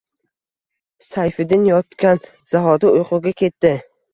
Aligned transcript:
Sayfiddin 1.09 1.67
yotgan 1.73 2.25
zahoti 2.55 2.91
uyquga 2.97 3.39
ketdi 3.45 3.77